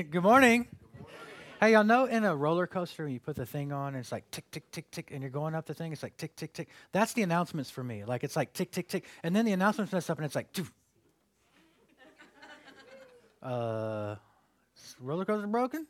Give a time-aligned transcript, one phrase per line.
[0.10, 0.66] Good morning.
[1.60, 4.10] Hey, y'all know in a roller coaster when you put the thing on and it's
[4.10, 6.54] like tick, tick, tick, tick, and you're going up the thing, it's like tick, tick,
[6.54, 6.68] tick.
[6.92, 8.04] That's the announcements for me.
[8.04, 9.04] Like it's like tick, tick, tick.
[9.22, 10.70] And then the announcements mess up and it's like, Doof.
[13.42, 14.16] uh,
[15.00, 15.86] roller coaster broken?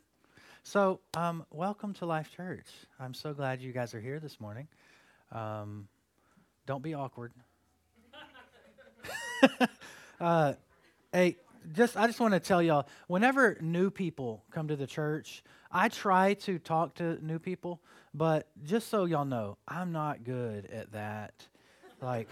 [0.64, 2.66] So, um, welcome to Life Church.
[2.98, 4.66] I'm so glad you guys are here this morning.
[5.30, 5.86] Um,
[6.66, 7.32] don't be awkward.
[10.20, 10.54] uh,
[11.12, 11.36] hey,
[11.72, 15.88] just I just want to tell y'all, whenever new people come to the church, I
[15.88, 17.80] try to talk to new people,
[18.14, 21.46] but just so y'all know, I'm not good at that.
[22.00, 22.28] Like,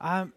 [0.00, 0.32] I'm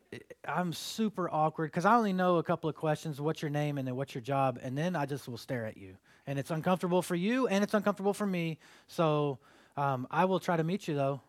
[0.48, 3.20] I'm super awkward because I only know a couple of questions.
[3.20, 5.78] What's your name and then what's your job, and then I just will stare at
[5.78, 8.60] you, and it's uncomfortable for you and it's uncomfortable for me.
[8.88, 9.40] So
[9.78, 11.22] um, I will try to meet you though,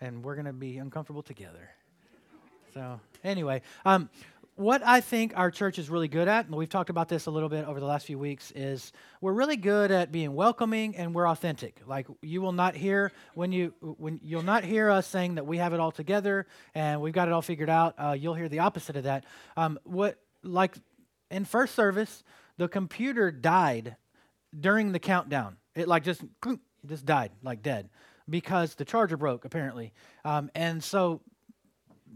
[0.00, 1.70] and we're gonna be uncomfortable together.
[2.74, 4.10] So anyway, um,
[4.56, 7.30] what I think our church is really good at, and we've talked about this a
[7.30, 11.14] little bit over the last few weeks, is we're really good at being welcoming and
[11.14, 11.80] we're authentic.
[11.86, 15.58] Like you will not hear when you when you'll not hear us saying that we
[15.58, 17.94] have it all together and we've got it all figured out.
[17.98, 19.24] Uh, you'll hear the opposite of that.
[19.56, 20.76] Um, what like
[21.30, 22.22] in first service,
[22.56, 23.96] the computer died
[24.58, 25.56] during the countdown.
[25.74, 26.22] It like just
[26.86, 27.88] just died like dead
[28.30, 29.92] because the charger broke apparently,
[30.24, 31.22] um, and so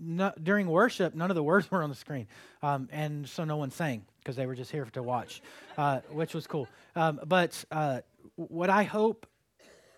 [0.00, 2.26] no, during worship, none of the words were on the screen,
[2.62, 5.42] um, and so no one sang because they were just here to watch,
[5.76, 6.68] uh, which was cool.
[6.94, 8.00] Um, but uh,
[8.36, 9.26] what I hope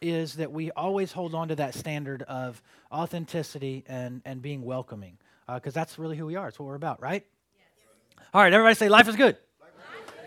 [0.00, 2.62] is that we always hold on to that standard of
[2.92, 6.48] authenticity and and being welcoming, because uh, that's really who we are.
[6.48, 7.24] It's what we're about, right?
[7.56, 8.26] Yes.
[8.32, 9.36] All right, everybody say, "Life is good."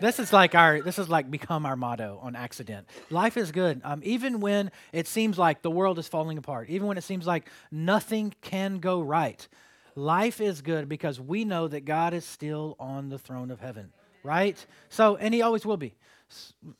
[0.00, 3.80] this is like our this is like become our motto on accident life is good
[3.84, 7.26] um, even when it seems like the world is falling apart even when it seems
[7.26, 9.48] like nothing can go right
[9.94, 13.92] life is good because we know that god is still on the throne of heaven
[14.24, 14.66] right?
[14.88, 15.94] So and he always will be.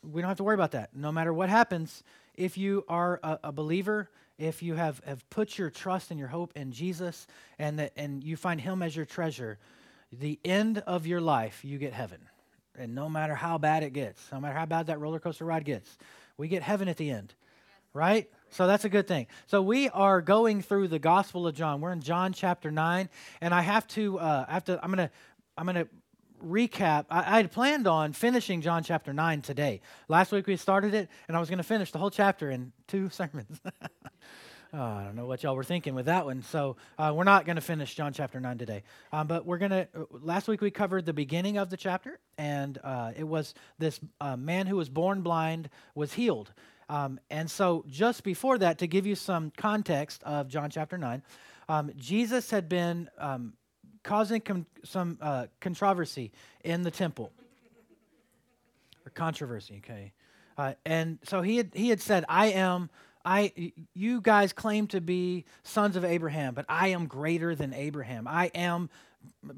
[0.02, 0.96] We don't have to worry about that.
[0.96, 2.02] No matter what happens
[2.34, 6.26] if you are a, a believer if you have, have put your trust and your
[6.26, 9.60] hope in jesus and that and you find him as your treasure
[10.10, 12.18] the end of your life you get heaven.
[12.76, 15.64] And no matter how bad it gets, no matter how bad that roller coaster ride
[15.64, 15.96] gets,
[16.36, 17.34] we get heaven at the end,
[17.94, 18.28] right?
[18.50, 19.28] So that's a good thing.
[19.46, 21.80] So we are going through the Gospel of John.
[21.80, 23.08] We're in John chapter nine,
[23.40, 25.10] and I have to, uh, I have to, I'm gonna,
[25.56, 25.86] I'm gonna
[26.44, 27.06] recap.
[27.08, 29.80] I, I had planned on finishing John chapter nine today.
[30.08, 33.08] Last week we started it, and I was gonna finish the whole chapter in two
[33.10, 33.60] sermons.
[34.76, 36.42] Oh, I don't know what y'all were thinking with that one.
[36.42, 38.82] So uh, we're not going to finish John chapter 9 today.
[39.12, 42.18] Um, but we're going to, uh, last week we covered the beginning of the chapter,
[42.38, 46.52] and uh, it was this uh, man who was born blind was healed.
[46.88, 51.22] Um, and so just before that, to give you some context of John chapter 9,
[51.68, 53.54] um, Jesus had been um,
[54.02, 57.32] causing com- some uh, controversy in the temple.
[59.06, 60.12] Or controversy, okay.
[60.56, 62.90] Uh, and so he had, he had said, I am
[63.24, 68.28] I, you guys claim to be sons of Abraham, but I am greater than Abraham.
[68.28, 68.90] I am,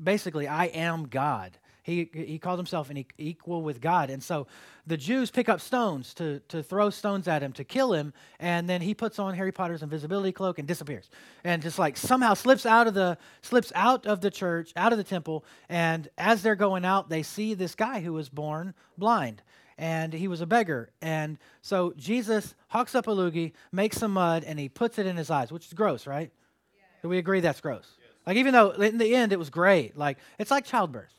[0.02, 1.58] basically, I am God.
[1.86, 4.10] He, he called himself an equal with God.
[4.10, 4.48] And so
[4.88, 8.12] the Jews pick up stones to, to throw stones at him to kill him.
[8.40, 11.08] And then he puts on Harry Potter's invisibility cloak and disappears.
[11.44, 14.98] And just like somehow slips out of the slips out of the church, out of
[14.98, 15.44] the temple.
[15.68, 19.42] And as they're going out, they see this guy who was born blind
[19.78, 20.90] and he was a beggar.
[21.00, 25.16] And so Jesus hawks up a loogie, makes some mud, and he puts it in
[25.16, 26.32] his eyes, which is gross, right?
[26.76, 26.82] Yeah.
[27.02, 27.86] Do we agree that's gross?
[28.00, 28.10] Yes.
[28.26, 31.12] Like, even though in the end it was great, like, it's like childbirth.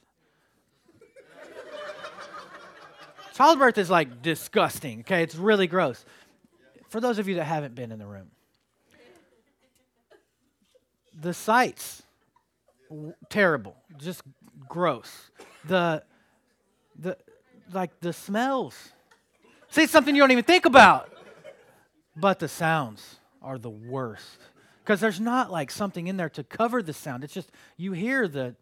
[3.37, 5.21] Childbirth is like disgusting, okay?
[5.21, 6.03] It's really gross.
[6.89, 8.31] For those of you that haven't been in the room,
[11.19, 12.01] the sights,
[13.29, 14.23] terrible, just
[14.67, 15.11] gross.
[15.65, 16.03] The,
[16.97, 17.17] the,
[17.71, 18.75] like the smells.
[19.69, 21.13] See, something you don't even think about.
[22.15, 24.39] But the sounds are the worst.
[24.83, 27.23] Because there's not like something in there to cover the sound.
[27.23, 28.55] It's just you hear the.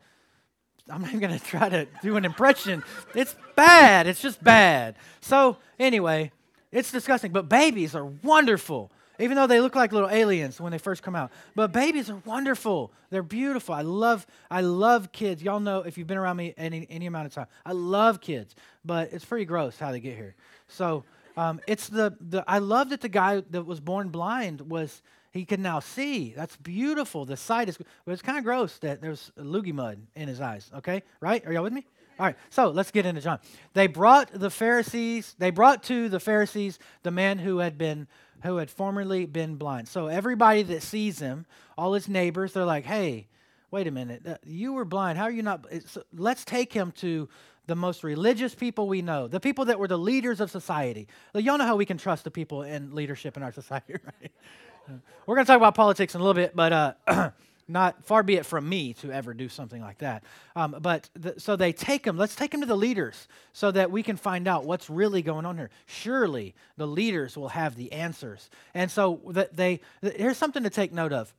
[0.90, 2.84] I'm not even going to try to do an impression.
[3.13, 4.07] It's bad.
[4.07, 4.96] It's just bad.
[5.22, 6.32] So, anyway,
[6.72, 7.32] it's disgusting.
[7.32, 11.16] But babies are wonderful even though they look like little aliens when they first come
[11.16, 11.32] out.
[11.55, 12.91] But babies are wonderful.
[13.09, 13.76] They're beautiful.
[13.76, 15.41] I love I love kids.
[15.41, 17.47] Y'all know if you've been around me any any amount of time.
[17.66, 20.35] I love kids, but it's pretty gross how they get here.
[20.67, 21.03] So
[21.38, 25.02] um, it's the the I love that the guy that was born blind was
[25.35, 26.34] he can now see.
[26.34, 27.26] That's beautiful.
[27.26, 30.72] The sight is, but it's kind of gross that there's loogie mud in his eyes.
[30.78, 31.46] Okay, right?
[31.46, 31.85] Are y'all with me?
[32.17, 33.40] All right, so let's get into John.
[33.73, 38.08] They brought the Pharisees, they brought to the Pharisees the man who had been
[38.43, 39.90] who had formerly been blind.
[39.90, 41.46] So everybody that sees him,
[41.78, 43.28] all his neighbors, they're like, hey,
[43.72, 45.17] wait a minute, uh, you were blind.
[45.17, 45.66] How are you not?
[45.88, 47.28] So let's take him to
[47.67, 51.08] the most religious people we know, the people that were the leaders of society.
[51.34, 54.31] Y'all know how we can trust the people in leadership in our society, right?
[55.26, 56.73] We're going to talk about politics in a little bit, but
[57.08, 57.32] uh,
[57.67, 60.23] not far be it from me to ever do something like that.
[60.55, 62.17] Um, but the, so they take them.
[62.17, 65.46] Let's take them to the leaders so that we can find out what's really going
[65.46, 65.70] on here.
[65.85, 68.49] Surely the leaders will have the answers.
[68.73, 71.34] And so that they here's something to take note of.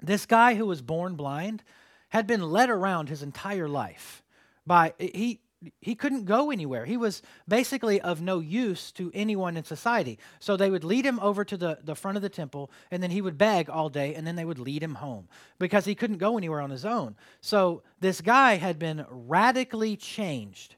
[0.00, 1.62] This guy who was born blind
[2.10, 4.22] had been led around his entire life
[4.66, 5.40] by he
[5.80, 6.84] he couldn't go anywhere.
[6.84, 10.18] He was basically of no use to anyone in society.
[10.38, 13.10] So they would lead him over to the, the front of the temple, and then
[13.10, 16.18] he would beg all day, and then they would lead him home because he couldn't
[16.18, 17.16] go anywhere on his own.
[17.40, 20.76] So this guy had been radically changed,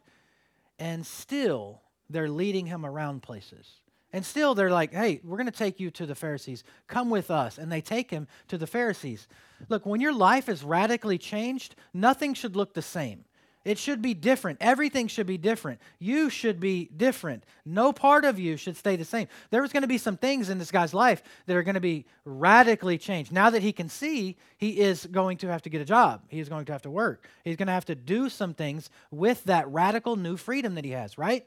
[0.79, 3.81] and still they're leading him around places.
[4.13, 6.65] And still they're like, hey, we're going to take you to the Pharisees.
[6.87, 7.59] Come with us.
[7.59, 9.29] And they take him to the Pharisees.
[9.69, 13.25] Look, when your life is radically changed, nothing should look the same.
[13.65, 14.59] It should be different.
[14.61, 15.81] Everything should be different.
[15.99, 17.45] You should be different.
[17.67, 19.29] No part of you should stay the same.
[19.51, 21.81] There was going to be some things in this guy's life that are going to
[21.81, 23.33] be radically changed.
[23.33, 26.23] Now that he can see, he is going to have to get a job.
[26.29, 27.29] He is going to have to work.
[27.45, 30.93] He's going to have to do some things with that radical new freedom that he
[30.93, 31.47] has, right?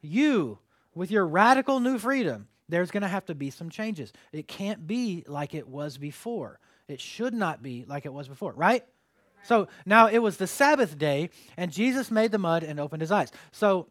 [0.00, 0.58] You,
[0.94, 4.12] with your radical new freedom, there's going to have to be some changes.
[4.32, 6.58] It can't be like it was before.
[6.88, 8.84] It should not be like it was before, right?
[9.44, 13.12] So now it was the Sabbath day, and Jesus made the mud and opened his
[13.12, 13.32] eyes.
[13.50, 13.88] So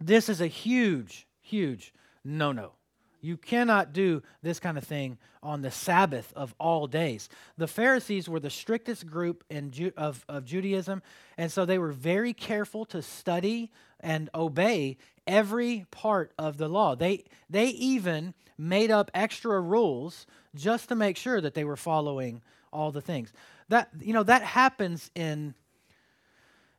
[0.00, 1.92] this is a huge, huge
[2.24, 2.72] no no.
[3.20, 7.28] You cannot do this kind of thing on the Sabbath of all days.
[7.56, 11.02] The Pharisees were the strictest group in Ju- of, of Judaism,
[11.38, 13.70] and so they were very careful to study
[14.00, 14.96] and obey
[15.26, 16.96] every part of the law.
[16.96, 20.26] They, they even made up extra rules
[20.56, 23.32] just to make sure that they were following all the things.
[23.72, 25.54] That, you know, that happens in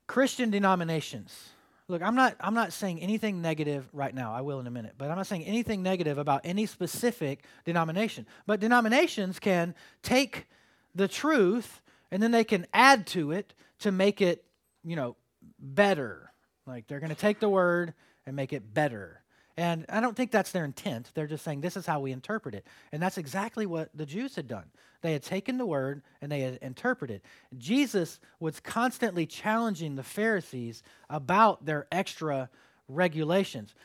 [0.06, 1.50] Christian denominations.
[1.88, 4.32] Look, I'm not, I'm not saying anything negative right now.
[4.32, 4.94] I will in a minute.
[4.96, 8.28] But I'm not saying anything negative about any specific denomination.
[8.46, 9.74] But denominations can
[10.04, 10.46] take
[10.94, 11.82] the truth
[12.12, 14.46] and then they can add to it to make it,
[14.84, 15.16] you know,
[15.58, 16.32] better.
[16.68, 17.96] Like they're going to take the word
[18.28, 19.23] and make it better.
[19.56, 21.12] And I don't think that's their intent.
[21.14, 22.66] They're just saying this is how we interpret it.
[22.92, 24.66] And that's exactly what the Jews had done.
[25.02, 27.22] They had taken the word and they had interpreted.
[27.58, 32.50] Jesus was constantly challenging the Pharisees about their extra
[32.88, 33.76] regulations.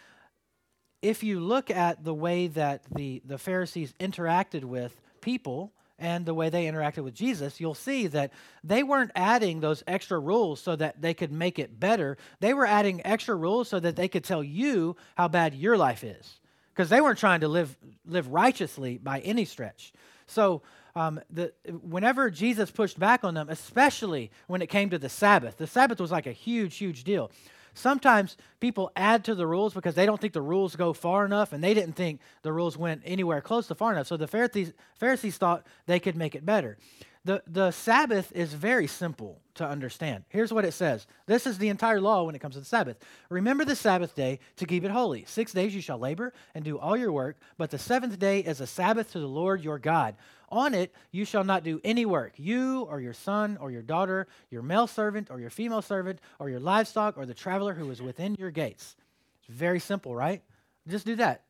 [1.03, 6.35] If you look at the way that the, the Pharisees interacted with people, and the
[6.35, 10.77] way they interacted with Jesus, you'll see that they weren't adding those extra rules so
[10.77, 12.17] that they could make it better.
[12.41, 16.05] They were adding extra rules so that they could tell you how bad your life
[16.05, 16.39] is.
[16.73, 19.93] Because they weren't trying to live, live righteously by any stretch.
[20.27, 20.63] So,
[20.95, 21.53] um, the,
[21.83, 26.01] whenever Jesus pushed back on them, especially when it came to the Sabbath, the Sabbath
[26.01, 27.31] was like a huge, huge deal.
[27.79, 31.53] Sometimes people add to the rules because they don't think the rules go far enough
[31.53, 34.09] and they didn't think the rules went anywhere close to far enough.
[34.09, 36.77] So the Pharisees, Pharisees thought they could make it better.
[37.25, 40.25] The, the Sabbath is very simple to understand.
[40.29, 42.99] Here's what it says This is the entire law when it comes to the Sabbath.
[43.29, 45.25] Remember the Sabbath day to keep it holy.
[45.27, 48.61] Six days you shall labor and do all your work, but the seventh day is
[48.61, 50.17] a Sabbath to the Lord your God.
[50.51, 54.27] On it you shall not do any work, you or your son or your daughter,
[54.51, 58.01] your male servant or your female servant, or your livestock or the traveler who is
[58.01, 58.97] within your gates.
[59.41, 60.43] It's very simple, right?
[60.87, 61.45] Just do that.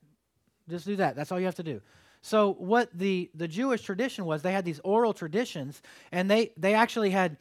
[0.69, 1.14] Just do that.
[1.14, 1.81] That's all you have to do.
[2.20, 5.82] So what the, the Jewish tradition was, they had these oral traditions,
[6.12, 7.37] and they, they actually had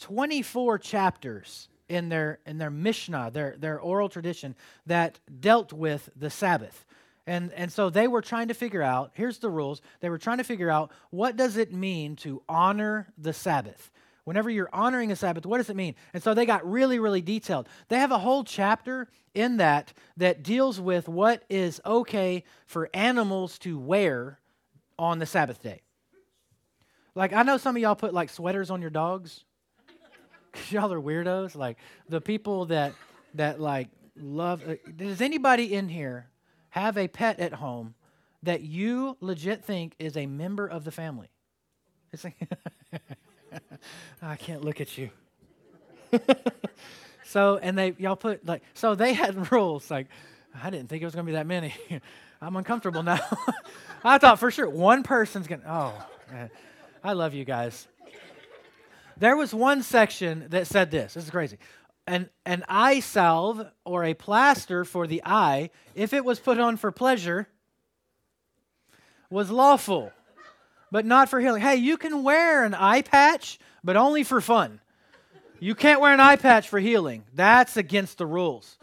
[0.00, 4.54] 24 chapters in their in their Mishnah, their, their oral tradition,
[4.86, 6.86] that dealt with the Sabbath.
[7.26, 9.82] And, and so they were trying to figure out, here's the rules.
[10.00, 13.90] They were trying to figure out what does it mean to honor the Sabbath?
[14.24, 15.94] Whenever you're honoring a Sabbath, what does it mean?
[16.12, 17.68] And so they got really, really detailed.
[17.88, 23.58] They have a whole chapter in that that deals with what is okay for animals
[23.60, 24.38] to wear
[24.98, 25.82] on the Sabbath day.
[27.14, 29.44] Like, I know some of y'all put like sweaters on your dogs
[30.52, 31.56] because y'all are weirdos.
[31.56, 32.94] Like, the people that,
[33.34, 34.62] that like love.
[34.68, 36.30] Uh, does anybody in here
[36.70, 37.94] have a pet at home
[38.42, 41.28] that you legit think is a member of the family.
[42.12, 42.36] It's like,
[44.22, 45.10] I can't look at you.
[47.24, 50.08] so, and they, y'all put like, so they had rules like,
[50.62, 51.74] I didn't think it was going to be that many.
[52.42, 53.20] I'm uncomfortable now.
[54.02, 56.50] I thought for sure one person's going to, oh, man.
[57.04, 57.86] I love you guys.
[59.16, 61.14] There was one section that said this.
[61.14, 61.58] This is crazy
[62.10, 66.76] an, an eye salve or a plaster for the eye, if it was put on
[66.76, 67.48] for pleasure,
[69.30, 70.12] was lawful,
[70.90, 71.62] but not for healing.
[71.62, 74.80] Hey, you can wear an eye patch, but only for fun.
[75.58, 77.24] You can't wear an eye patch for healing.
[77.34, 78.78] That's against the rules.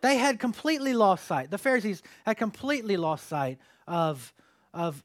[0.00, 1.50] They had completely lost sight.
[1.50, 4.32] The Pharisees had completely lost sight of,
[4.74, 5.02] of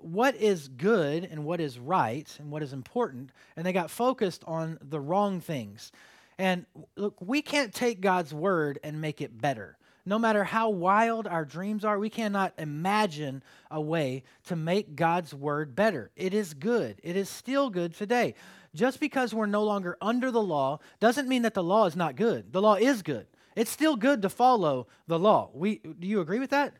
[0.00, 4.44] what is good and what is right and what is important, and they got focused
[4.46, 5.92] on the wrong things.
[6.38, 9.76] And look, we can't take God's word and make it better.
[10.06, 15.34] No matter how wild our dreams are, we cannot imagine a way to make God's
[15.34, 16.10] word better.
[16.14, 17.00] It is good.
[17.02, 18.34] It is still good today.
[18.74, 22.14] Just because we're no longer under the law doesn't mean that the law is not
[22.14, 22.52] good.
[22.52, 23.26] The law is good.
[23.56, 25.50] It's still good to follow the law.
[25.52, 26.74] We, do you agree with that?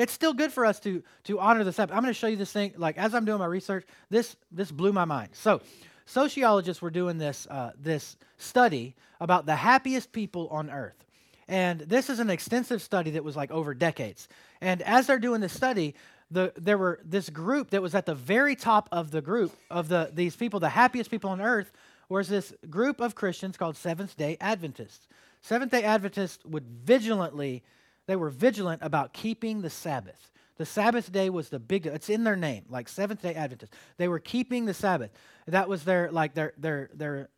[0.00, 1.94] It's still good for us to, to honor the Sabbath.
[1.94, 2.72] I'm going to show you this thing.
[2.76, 5.30] Like as I'm doing my research, this this blew my mind.
[5.32, 5.60] So,
[6.06, 11.04] sociologists were doing this uh, this study about the happiest people on earth,
[11.50, 14.28] and this is an extensive study that was like over decades.
[14.60, 15.96] And as they're doing this study,
[16.30, 19.88] the, there were this group that was at the very top of the group of
[19.88, 21.72] the these people, the happiest people on earth,
[22.08, 25.08] was this group of Christians called Seventh Day Adventists.
[25.40, 27.64] Seventh Day Adventists would vigilantly,
[28.06, 30.30] they were vigilant about keeping the Sabbath.
[30.56, 31.86] The Sabbath day was the big.
[31.86, 33.74] It's in their name, like Seventh Day Adventists.
[33.96, 35.10] They were keeping the Sabbath.
[35.48, 37.28] That was their like their their their.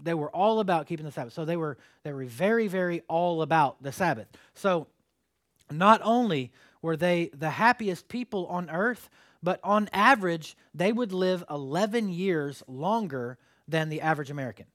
[0.00, 1.32] They were all about keeping the Sabbath.
[1.32, 4.28] So they were they were very very all about the Sabbath.
[4.54, 4.86] So
[5.70, 9.08] not only were they the happiest people on earth,
[9.42, 14.66] but on average, they would live 11 years longer than the average American.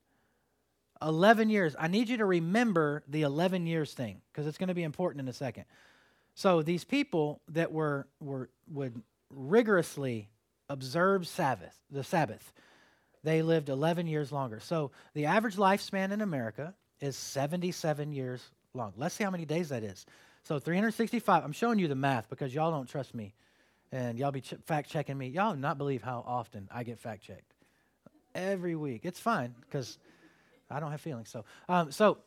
[1.02, 1.76] 11 years.
[1.80, 5.22] I need you to remember the 11 years thing because it's going to be important
[5.22, 5.66] in a second.
[6.34, 10.30] So these people that were, were would rigorously
[10.70, 12.52] observe Sabbath, the Sabbath,
[13.24, 14.60] they lived 11 years longer.
[14.60, 18.44] So the average lifespan in America is 77 years
[18.74, 18.94] long.
[18.98, 20.06] Let's see how many days that is.
[20.44, 21.44] So 365.
[21.44, 23.34] I'm showing you the math because y'all don't trust me,
[23.92, 25.28] and y'all be ch- fact checking me.
[25.28, 27.54] Y'all not believe how often I get fact checked.
[28.34, 29.02] Every week.
[29.04, 29.98] It's fine because
[30.70, 31.30] I don't have feelings.
[31.30, 32.20] So, um, so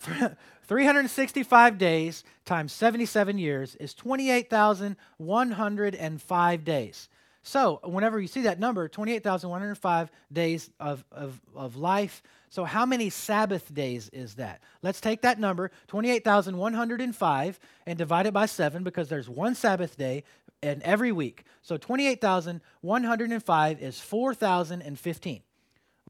[0.66, 7.08] 365 days times 77 years is 28,105 days.
[7.48, 12.22] So, whenever you see that number, 28,105 days of, of, of life.
[12.50, 14.60] So, how many Sabbath days is that?
[14.82, 20.24] Let's take that number, 28,105, and divide it by 7 because there's one Sabbath day
[20.62, 21.44] in every week.
[21.62, 25.40] So, 28,105 is 4,015.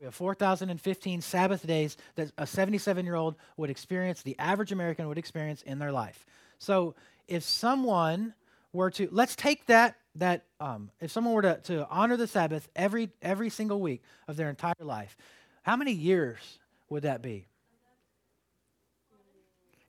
[0.00, 5.06] We have 4,015 Sabbath days that a 77 year old would experience, the average American
[5.06, 6.26] would experience in their life.
[6.58, 6.96] So,
[7.28, 8.34] if someone
[8.72, 12.68] were to, let's take that that um, if someone were to, to honor the Sabbath
[12.74, 15.16] every every single week of their entire life,
[15.62, 17.46] how many years would that be?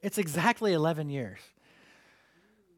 [0.02, 1.40] It's exactly 11 years.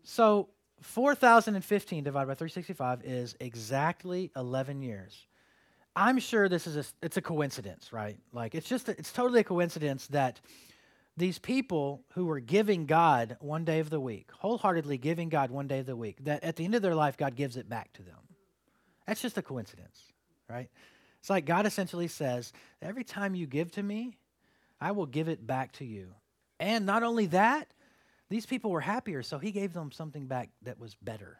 [0.04, 0.50] So
[0.82, 5.28] 4,015 divided by 365 is exactly 11 years.
[5.96, 8.18] I'm sure this is a, it's a coincidence, right?
[8.34, 10.40] Like it's just a, it's totally a coincidence that
[11.18, 15.68] these people who were giving God one day of the week, wholeheartedly giving God one
[15.68, 17.92] day of the week, that at the end of their life, God gives it back
[17.94, 18.16] to them.
[19.06, 20.00] That's just a coincidence,
[20.50, 20.70] right?
[21.20, 24.18] It's like God essentially says, every time you give to me,
[24.80, 26.14] I will give it back to you.
[26.60, 27.68] And not only that,
[28.30, 31.40] these people were happier, so he gave them something back that was better.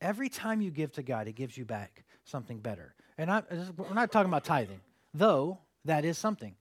[0.00, 2.94] Every time you give to God, he gives you back something better.
[3.16, 3.42] And I,
[3.76, 4.80] we're not talking about tithing,
[5.14, 6.54] though that is something.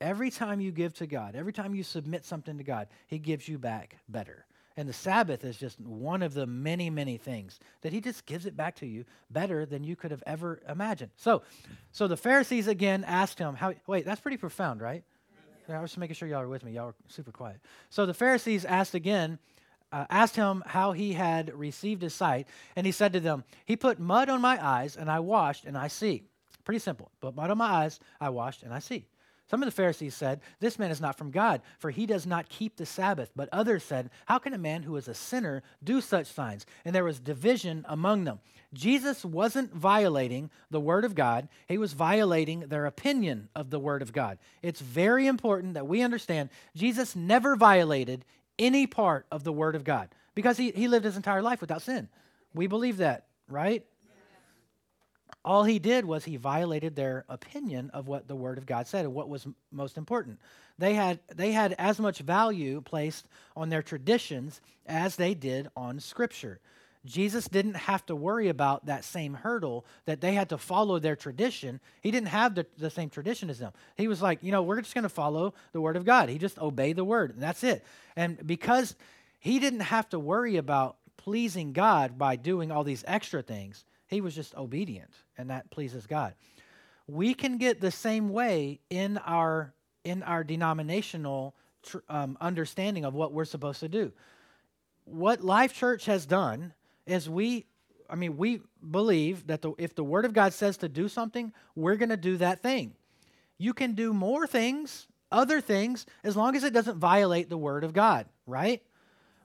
[0.00, 3.48] Every time you give to God, every time you submit something to God, He gives
[3.48, 4.46] you back better.
[4.76, 8.44] And the Sabbath is just one of the many, many things that He just gives
[8.44, 11.12] it back to you better than you could have ever imagined.
[11.16, 11.42] So,
[11.92, 13.74] so the Pharisees again asked him, "How?
[13.86, 15.04] Wait, that's pretty profound, right?"
[15.68, 16.72] Yeah, I was just making sure y'all are with me.
[16.72, 17.60] Y'all are super quiet.
[17.88, 19.38] So the Pharisees asked again,
[19.92, 23.76] uh, asked him how he had received his sight, and he said to them, He
[23.76, 26.24] put mud on my eyes, and I washed, and I see.
[26.64, 27.10] Pretty simple.
[27.20, 29.06] Put mud on my eyes, I washed, and I see.
[29.50, 32.48] Some of the Pharisees said, This man is not from God, for he does not
[32.48, 33.30] keep the Sabbath.
[33.36, 36.64] But others said, How can a man who is a sinner do such signs?
[36.84, 38.40] And there was division among them.
[38.72, 44.02] Jesus wasn't violating the Word of God, he was violating their opinion of the Word
[44.02, 44.38] of God.
[44.62, 48.24] It's very important that we understand Jesus never violated
[48.58, 51.82] any part of the Word of God because he, he lived his entire life without
[51.82, 52.08] sin.
[52.54, 53.84] We believe that, right?
[55.44, 59.04] All he did was he violated their opinion of what the Word of God said
[59.04, 60.38] and what was m- most important.
[60.78, 66.00] They had, they had as much value placed on their traditions as they did on
[66.00, 66.60] Scripture.
[67.04, 71.16] Jesus didn't have to worry about that same hurdle that they had to follow their
[71.16, 71.78] tradition.
[72.00, 73.72] He didn't have the, the same tradition as them.
[73.96, 76.30] He was like, you know, we're just going to follow the Word of God.
[76.30, 77.84] He just obeyed the Word, and that's it.
[78.16, 78.94] And because
[79.38, 84.20] he didn't have to worry about pleasing God by doing all these extra things, he
[84.20, 86.34] was just obedient, and that pleases God.
[87.06, 93.14] we can get the same way in our in our denominational tr- um, understanding of
[93.14, 94.12] what we're supposed to do.
[95.04, 96.74] What Life Church has done
[97.06, 97.64] is we,
[98.08, 101.52] I mean, we believe that the, if the Word of God says to do something,
[101.74, 102.94] we're going to do that thing.
[103.56, 107.82] You can do more things, other things, as long as it doesn't violate the Word
[107.82, 108.82] of God, right?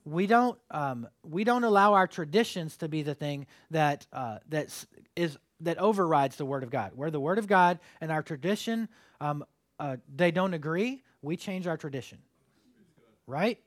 [0.06, 4.86] We don't um, we don't allow our traditions to be the thing that uh, that
[5.16, 6.92] is that overrides the Word of God.
[6.96, 8.90] Where the Word of God and our tradition
[9.22, 9.44] um,
[9.80, 12.20] uh, they don't agree, we change our tradition.
[13.28, 13.60] Right?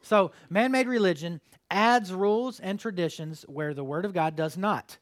[0.00, 1.40] So, man made religion
[1.70, 4.96] adds rules and traditions where the Word of God does not.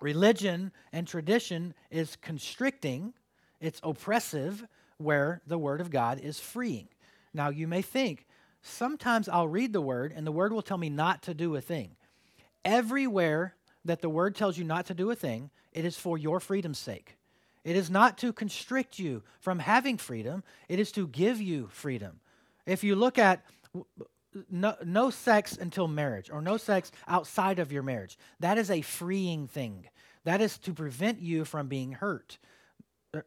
[0.00, 3.12] Religion and tradition is constricting,
[3.60, 4.66] it's oppressive,
[4.96, 6.88] where the Word of God is freeing.
[7.34, 8.26] Now, you may think,
[8.62, 11.60] sometimes I'll read the Word and the Word will tell me not to do a
[11.60, 11.96] thing.
[12.64, 16.40] Everywhere that the Word tells you not to do a thing, it is for your
[16.40, 17.16] freedom's sake.
[17.64, 22.20] It is not to constrict you from having freedom, it is to give you freedom.
[22.66, 23.44] If you look at
[24.50, 28.80] no, no sex until marriage or no sex outside of your marriage, that is a
[28.82, 29.86] freeing thing.
[30.24, 32.38] That is to prevent you from being hurt.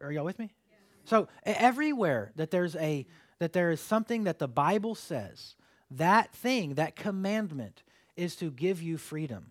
[0.01, 0.53] Are y'all with me?
[0.69, 0.77] Yeah.
[1.05, 3.05] So everywhere that there's a
[3.39, 5.55] that there is something that the Bible says,
[5.91, 7.83] that thing, that commandment
[8.15, 9.47] is to give you freedom,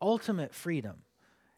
[0.00, 1.02] ultimate freedom.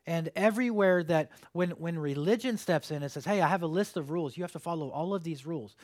[0.06, 3.96] And everywhere that when, when religion steps in and says, hey, I have a list
[3.96, 5.76] of rules, you have to follow all of these rules,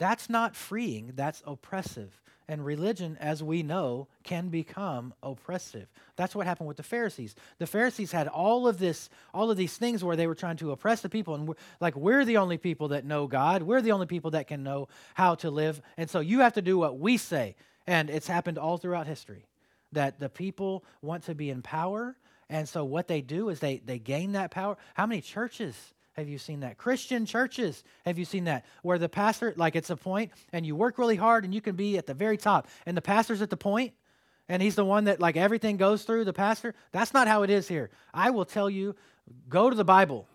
[0.00, 2.20] that's not freeing, that's oppressive.
[2.48, 5.86] And religion, as we know, can become oppressive.
[6.16, 7.36] That's what happened with the Pharisees.
[7.58, 10.72] The Pharisees had all of this, all of these things where they were trying to
[10.72, 13.62] oppress the people, and we're, like we're the only people that know God.
[13.62, 16.62] We're the only people that can know how to live, and so you have to
[16.62, 17.54] do what we say.
[17.86, 19.46] And it's happened all throughout history
[19.92, 22.16] that the people want to be in power
[22.50, 24.76] and so what they do is they, they gain that power.
[24.94, 26.78] How many churches have you seen that?
[26.78, 28.64] Christian churches, have you seen that?
[28.82, 31.74] Where the pastor, like it's a point, and you work really hard and you can
[31.74, 33.92] be at the very top, and the pastor's at the point,
[34.48, 36.74] and he's the one that like everything goes through the pastor.
[36.92, 37.90] That's not how it is here.
[38.14, 38.94] I will tell you,
[39.48, 40.28] go to the Bible.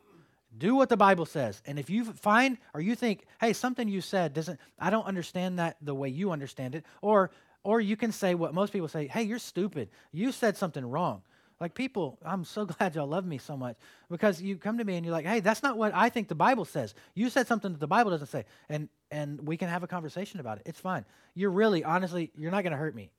[0.58, 1.62] Do what the Bible says.
[1.66, 5.60] And if you find or you think, hey, something you said doesn't, I don't understand
[5.60, 7.32] that the way you understand it, or
[7.64, 9.90] or you can say what most people say, hey, you're stupid.
[10.12, 11.24] You said something wrong.
[11.60, 13.78] Like people, I'm so glad y'all love me so much
[14.10, 16.36] because you come to me and you're like, "Hey, that's not what I think the
[16.36, 16.94] Bible says.
[17.14, 20.40] You said something that the Bible doesn't say." And and we can have a conversation
[20.40, 20.64] about it.
[20.66, 21.06] It's fine.
[21.34, 23.12] You're really honestly, you're not going to hurt me.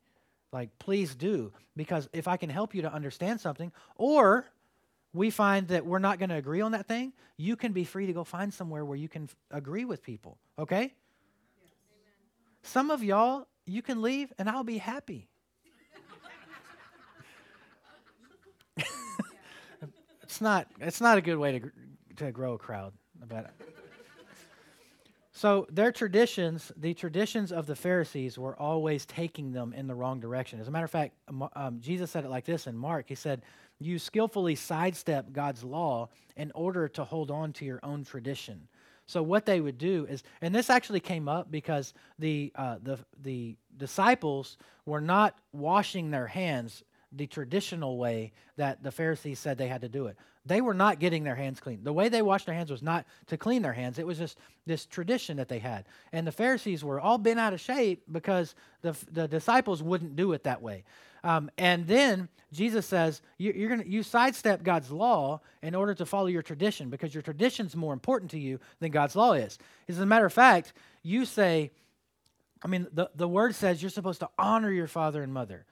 [0.53, 4.47] Like please do because if I can help you to understand something or
[5.13, 8.07] we find that we're not going to agree on that thing, you can be free
[8.07, 10.83] to go find somewhere where you can f- agree with people, okay?
[10.83, 10.93] Yes.
[12.63, 15.29] Some of y'all, you can leave and I'll be happy.
[20.37, 21.71] It's not it's not a good way to
[22.17, 22.93] to grow a crowd.
[23.27, 23.55] But
[25.33, 30.21] so their traditions, the traditions of the Pharisees, were always taking them in the wrong
[30.21, 30.61] direction.
[30.61, 31.15] As a matter of fact,
[31.55, 33.07] um, Jesus said it like this in Mark.
[33.09, 33.45] He said,
[33.79, 38.69] "You skillfully sidestep God's law in order to hold on to your own tradition."
[39.07, 42.99] So what they would do is, and this actually came up because the uh, the
[43.23, 46.85] the disciples were not washing their hands
[47.17, 50.17] the traditional way that the Pharisees said they had to do it.
[50.45, 51.83] They were not getting their hands clean.
[51.83, 54.39] The way they washed their hands was not to clean their hands, it was just
[54.65, 55.87] this tradition that they had.
[56.13, 60.33] And the Pharisees were all bent out of shape because the, the disciples wouldn't do
[60.33, 60.85] it that way.
[61.25, 66.07] Um, and then Jesus says, you, you're gonna, you sidestep God's law in order to
[66.07, 69.59] follow your tradition because your tradition's more important to you than God's law is.
[69.89, 71.73] As a matter of fact, you say,
[72.63, 75.67] I mean, the, the word says you're supposed to honor your father and mother.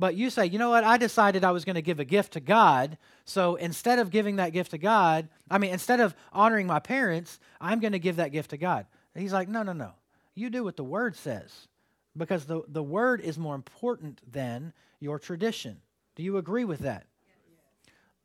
[0.00, 0.82] But you say, you know what?
[0.82, 2.96] I decided I was going to give a gift to God.
[3.26, 7.38] So instead of giving that gift to God, I mean, instead of honoring my parents,
[7.60, 8.86] I'm going to give that gift to God.
[9.14, 9.92] And he's like, no, no, no.
[10.34, 11.68] You do what the word says
[12.16, 15.76] because the, the word is more important than your tradition.
[16.16, 17.04] Do you agree with that?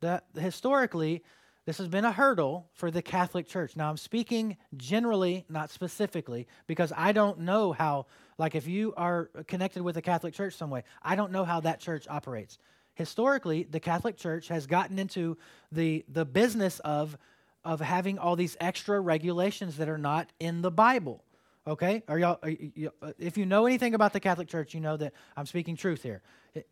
[0.00, 1.24] That historically,
[1.66, 3.76] this has been a hurdle for the Catholic Church.
[3.76, 8.06] Now, I'm speaking generally, not specifically, because I don't know how,
[8.38, 11.60] like, if you are connected with a Catholic Church some way, I don't know how
[11.60, 12.58] that church operates.
[12.94, 15.36] Historically, the Catholic Church has gotten into
[15.72, 17.16] the, the business of,
[17.64, 21.22] of having all these extra regulations that are not in the Bible.
[21.66, 22.02] Okay?
[22.08, 25.12] Are y'all, are you, if you know anything about the Catholic Church, you know that
[25.36, 26.22] I'm speaking truth here.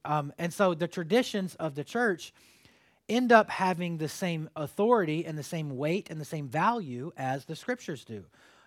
[0.04, 2.32] Um, and so the traditions of the church
[3.08, 7.44] end up having the same authority and the same weight and the same value as
[7.44, 8.24] the scriptures do.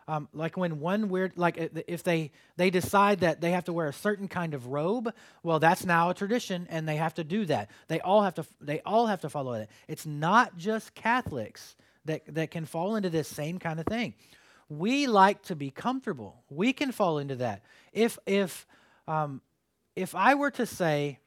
[0.09, 3.87] Um, like when one weird, like if they they decide that they have to wear
[3.87, 7.45] a certain kind of robe, well, that's now a tradition, and they have to do
[7.45, 7.69] that.
[7.89, 9.69] They all have to they all have to follow it.
[9.89, 14.13] It's not just Catholics that, that can fall into this same kind of thing.
[14.69, 16.41] We like to be comfortable.
[16.49, 17.63] We can fall into that.
[17.91, 18.65] If if
[19.09, 19.41] um,
[19.95, 21.19] if I were to say,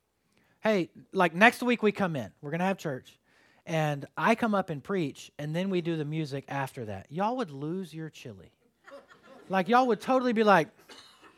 [0.61, 3.19] hey, like next week we come in, we're gonna have church,
[3.67, 7.37] and I come up and preach, and then we do the music after that, y'all
[7.37, 8.53] would lose your chili.
[9.51, 10.69] Like y'all would totally be like,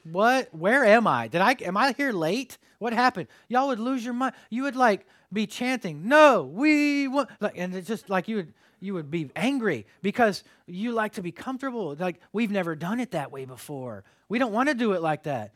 [0.05, 0.55] what?
[0.55, 1.29] Where am I?
[1.29, 2.59] Did I am I here late?
[2.79, 3.29] What happened?
[3.48, 4.35] Y'all would lose your mind.
[4.51, 8.55] You would like be chanting, "No, we want," like, and it's just like you would
[8.81, 11.94] you would be angry because you like to be comfortable.
[11.98, 14.05] Like we've never done it that way before.
[14.29, 15.53] We don't want to do it like that.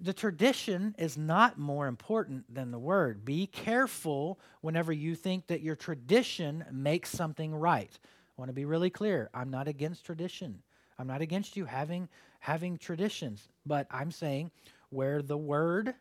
[0.00, 3.24] The tradition is not more important than the word.
[3.24, 7.96] Be careful whenever you think that your tradition makes something right.
[8.02, 9.30] I want to be really clear.
[9.32, 10.62] I'm not against tradition.
[11.02, 14.52] I'm not against you having having traditions, but I'm saying
[14.90, 15.94] where the word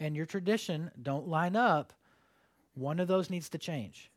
[0.00, 1.92] and your tradition don't line up,
[2.74, 4.10] one of those needs to change.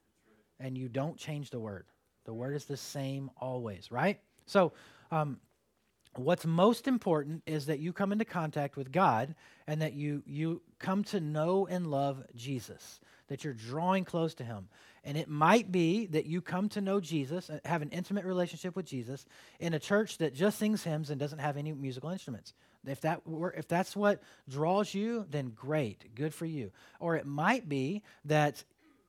[0.60, 1.86] And you don't change the word.
[2.25, 4.19] The word is the same always, right?
[4.47, 4.73] So,
[5.12, 5.39] um,
[6.15, 9.36] what's most important is that you come into contact with God
[9.67, 12.99] and that you you come to know and love Jesus,
[13.32, 14.67] that you're drawing close to him.
[15.06, 18.76] And it might be that you come to know Jesus, uh, have an intimate relationship
[18.76, 19.26] with Jesus
[19.58, 22.54] in a church that just sings hymns and doesn't have any musical instruments.
[22.86, 26.74] If that were, if that's what draws you, then great, good for you.
[27.00, 28.65] Or it might be that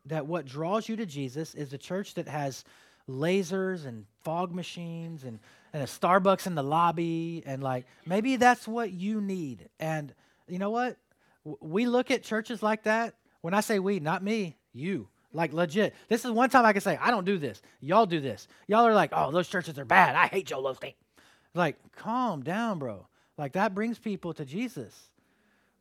[0.06, 2.64] that what draws you to Jesus is a church that has
[3.08, 5.40] lasers and fog machines and,
[5.72, 9.68] and a Starbucks in the lobby and like maybe that's what you need.
[9.80, 10.14] And
[10.46, 10.96] you know what?
[11.60, 13.16] We look at churches like that.
[13.42, 15.08] When I say we, not me, you.
[15.34, 15.94] Like legit.
[16.08, 17.62] This is one time I can say, I don't do this.
[17.80, 18.48] Y'all do this.
[18.66, 20.14] Y'all are like, oh, those churches are bad.
[20.14, 20.94] I hate Joel Osteen.
[21.54, 23.06] Like, calm down, bro.
[23.38, 24.94] Like that brings people to Jesus.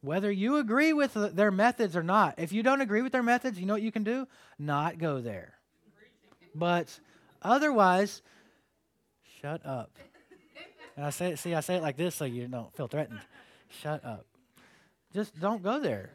[0.02, 2.36] Whether you agree with their methods or not.
[2.40, 4.28] If you don't agree with their methods, you know what you can do?
[4.58, 5.54] Not go there.
[6.56, 7.00] But
[7.42, 8.22] otherwise,
[9.42, 9.92] shut up.
[10.96, 13.22] And I say it, see, I say it like this so you don't feel threatened.
[13.82, 14.26] Shut up.
[15.14, 16.12] Just don't go there.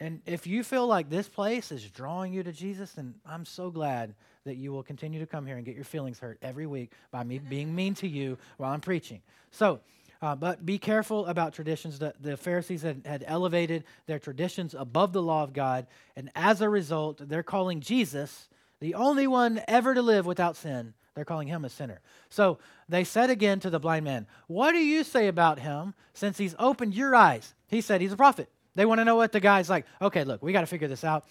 [0.00, 3.70] And if you feel like this place is drawing you to Jesus, then I'm so
[3.70, 6.92] glad that you will continue to come here and get your feelings hurt every week
[7.10, 9.20] by me being mean to you while I'm preaching.
[9.50, 9.80] So,
[10.22, 11.98] uh, but be careful about traditions.
[11.98, 15.86] The, the Pharisees had, had elevated their traditions above the law of God,
[16.16, 18.48] and as a result, they're calling Jesus
[18.80, 20.94] the only one ever to live without sin.
[21.14, 22.00] They're calling him a sinner.
[22.30, 22.58] So
[22.88, 26.54] they said again to the blind man, What do you say about him since he's
[26.58, 27.54] opened your eyes?
[27.66, 28.48] He said he's a prophet.
[28.80, 29.84] They want to know what the guy's like.
[30.00, 31.26] Okay, look, we got to figure this out.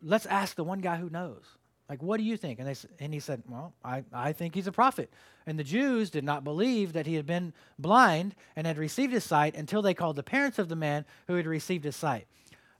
[0.00, 1.42] Let's ask the one guy who knows.
[1.88, 2.60] Like, what do you think?
[2.60, 5.12] And, they, and he said, Well, I, I think he's a prophet.
[5.48, 9.24] And the Jews did not believe that he had been blind and had received his
[9.24, 12.28] sight until they called the parents of the man who had received his sight.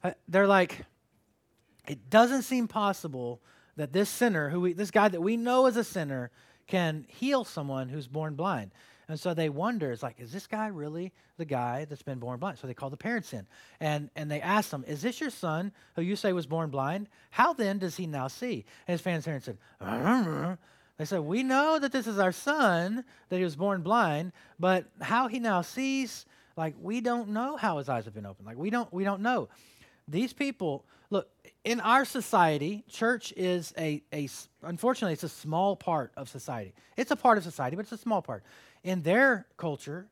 [0.04, 0.84] Uh, they're like,
[1.88, 3.42] It doesn't seem possible
[3.74, 6.30] that this sinner, who we, this guy that we know is a sinner,
[6.68, 8.70] can heal someone who's born blind.
[9.08, 12.40] And so they wonder, it's like, is this guy really the guy that's been born
[12.40, 12.58] blind?
[12.58, 13.46] So they call the parents in.
[13.78, 17.08] And, and they ask them, is this your son who you say was born blind?
[17.30, 18.64] How then does he now see?
[18.88, 19.58] And his parents said,
[20.98, 24.86] they said, we know that this is our son, that he was born blind, but
[25.00, 28.46] how he now sees, like, we don't know how his eyes have been opened.
[28.46, 29.48] Like, we don't, we don't know.
[30.08, 31.28] These people, look,
[31.64, 34.28] in our society, church is a, a,
[34.62, 36.74] unfortunately, it's a small part of society.
[36.96, 38.42] It's a part of society, but it's a small part
[38.86, 40.06] in their culture,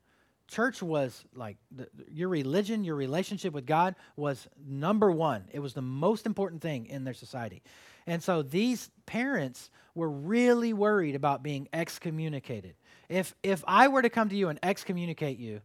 [0.48, 5.44] church was like the, your religion, your relationship with God was number one.
[5.52, 7.62] It was the most important thing in their society.
[8.06, 12.74] And so these parents were really worried about being excommunicated.
[13.08, 15.60] If, if I were to come to you and excommunicate you,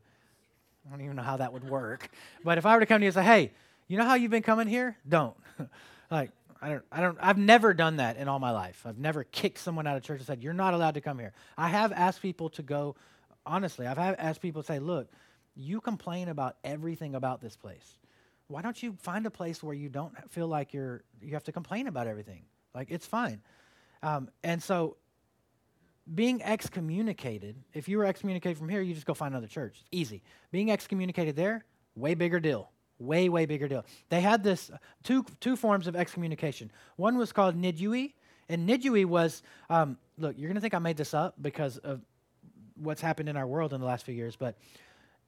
[0.86, 2.10] I don't even know how that would work,
[2.44, 3.52] but if I were to come to you and say, hey,
[3.88, 4.98] you know how you've been coming here?
[5.08, 5.36] Don't.
[6.12, 6.30] like,
[6.62, 8.82] I don't, I don't, I've never done that in all my life.
[8.86, 11.34] I've never kicked someone out of church and said, You're not allowed to come here.
[11.58, 12.96] I have asked people to go,
[13.46, 15.10] honestly, I've asked people to say, Look,
[15.56, 17.98] you complain about everything about this place.
[18.48, 21.52] Why don't you find a place where you don't feel like you're, you have to
[21.52, 22.44] complain about everything?
[22.74, 23.42] Like, it's fine.
[24.02, 24.98] Um, and so,
[26.14, 29.84] being excommunicated, if you were excommunicated from here, you just go find another church.
[29.92, 30.24] Easy.
[30.52, 32.72] Being excommunicated there, way bigger deal.
[33.00, 33.86] Way, way bigger deal.
[34.10, 34.70] They had this
[35.04, 36.70] two, two forms of excommunication.
[36.98, 38.14] One was called nidui,
[38.50, 42.02] and nidui was um, look, you're to think I made this up because of
[42.76, 44.56] what's happened in our world in the last few years, but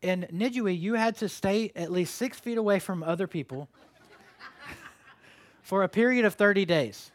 [0.01, 3.69] in nidui, you had to stay at least six feet away from other people
[5.61, 7.11] for a period of 30 days.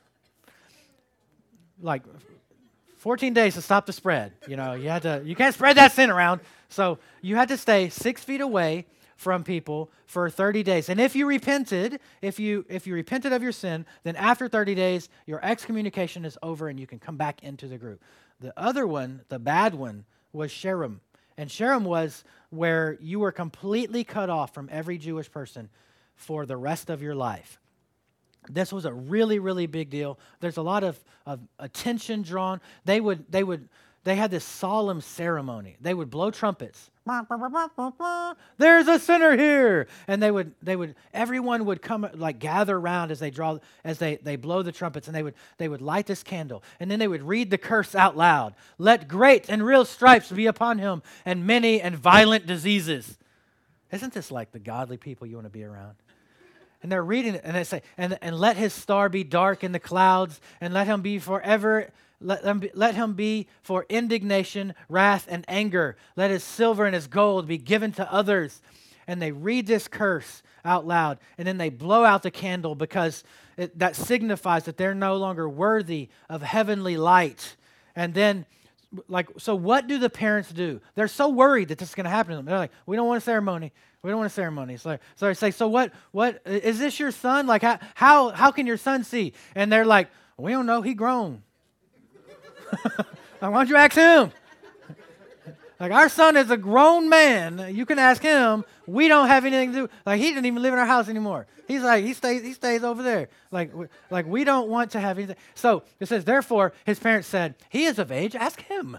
[1.80, 2.02] Like
[2.98, 4.32] 14 days to stop the spread.
[4.46, 6.40] You know, you had to, you can't spread that sin around.
[6.68, 8.86] So you had to stay six feet away
[9.16, 10.88] from people for 30 days.
[10.88, 14.74] And if you repented, if you if you repented of your sin, then after 30
[14.74, 18.02] days, your excommunication is over and you can come back into the group.
[18.40, 21.00] The other one, the bad one, was Sherem.
[21.38, 25.70] And Sherem was where you were completely cut off from every Jewish person
[26.14, 27.58] for the rest of your life.
[28.48, 30.18] This was a really, really big deal.
[30.40, 32.60] There's a lot of, of attention drawn.
[32.84, 33.68] They would, they would,
[34.06, 35.76] they had this solemn ceremony.
[35.80, 36.92] They would blow trumpets.
[38.56, 43.10] There's a sinner here, and they would, they would, everyone would come like gather around
[43.10, 46.06] as they draw, as they they blow the trumpets, and they would they would light
[46.06, 48.54] this candle, and then they would read the curse out loud.
[48.78, 53.18] Let great and real stripes be upon him, and many and violent diseases.
[53.90, 55.96] Isn't this like the godly people you want to be around?
[56.82, 59.72] and they're reading it, and they say, and, and let his star be dark in
[59.72, 61.90] the clouds, and let him be forever,
[62.20, 65.96] let, be, let him be for indignation, wrath, and anger.
[66.16, 68.62] Let his silver and his gold be given to others.
[69.06, 73.22] And they read this curse out loud, and then they blow out the candle because
[73.56, 77.56] it, that signifies that they're no longer worthy of heavenly light.
[77.94, 78.46] And then
[79.08, 80.80] like so what do the parents do?
[80.94, 82.46] They're so worried that this is going to happen to them.
[82.46, 83.72] They're like we don't want a ceremony.
[84.02, 84.76] We don't want a ceremony.
[84.84, 87.46] Like so i say so what what is this your son?
[87.46, 89.32] Like how how, how can your son see?
[89.54, 90.82] And they're like we don't know.
[90.82, 91.42] He grown
[93.38, 94.32] why don't you ask him?
[95.78, 97.74] Like our son is a grown man.
[97.74, 98.64] You can ask him.
[98.86, 99.88] We don't have anything to do.
[100.06, 101.46] Like he didn't even live in our house anymore.
[101.68, 103.28] He's like he stays he stays over there.
[103.50, 103.72] Like
[104.10, 105.36] like we don't want to have anything.
[105.54, 108.98] So it says therefore his parents said he is of age ask him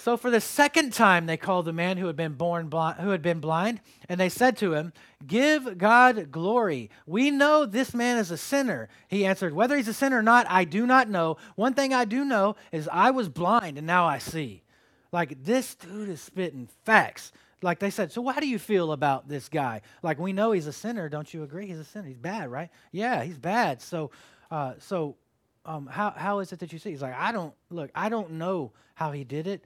[0.00, 3.10] so for the second time they called the man who had been born blind who
[3.10, 4.92] had been blind and they said to him
[5.26, 9.94] give god glory we know this man is a sinner he answered whether he's a
[9.94, 13.28] sinner or not i do not know one thing i do know is i was
[13.28, 14.62] blind and now i see
[15.12, 17.32] like this dude is spitting facts
[17.62, 19.82] like they said, so how do you feel about this guy?
[20.02, 21.66] Like we know he's a sinner, don't you agree?
[21.66, 22.08] He's a sinner.
[22.08, 22.70] He's bad, right?
[22.90, 23.82] Yeah, he's bad.
[23.82, 24.10] So,
[24.50, 25.16] uh, so
[25.66, 26.90] um, how how is it that you see?
[26.90, 27.90] He's like, I don't look.
[27.94, 29.64] I don't know how he did it.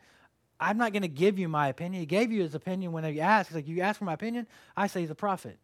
[0.60, 2.00] I'm not going to give you my opinion.
[2.00, 3.48] He gave you his opinion when he asked.
[3.48, 4.46] He's like, you ask for my opinion.
[4.76, 5.58] I say he's a prophet.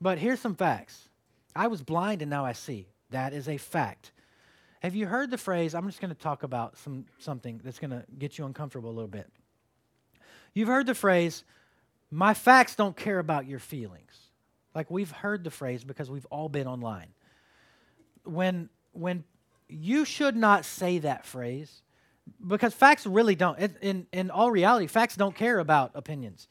[0.00, 1.08] But here's some facts.
[1.54, 2.88] I was blind and now I see.
[3.10, 4.10] That is a fact.
[4.80, 5.74] Have you heard the phrase?
[5.74, 8.92] I'm just going to talk about some something that's going to get you uncomfortable a
[8.92, 9.30] little bit.
[10.54, 11.44] You've heard the phrase,
[12.10, 14.18] my facts don't care about your feelings.
[14.74, 17.08] Like we've heard the phrase because we've all been online.
[18.24, 19.24] When when
[19.68, 21.82] you should not say that phrase
[22.46, 26.48] because facts really don't in in all reality facts don't care about opinions.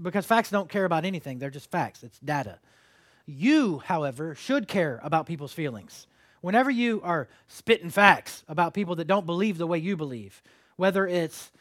[0.00, 1.38] Because facts don't care about anything.
[1.38, 2.02] They're just facts.
[2.02, 2.58] It's data.
[3.26, 6.06] You, however, should care about people's feelings.
[6.40, 10.42] Whenever you are spitting facts about people that don't believe the way you believe,
[10.76, 11.52] whether it's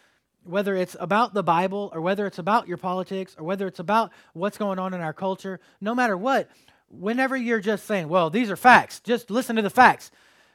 [0.43, 4.11] whether it's about the Bible or whether it's about your politics or whether it's about
[4.33, 6.49] what's going on in our culture, no matter what,
[6.89, 10.09] whenever you're just saying, well, these are facts, just listen to the facts,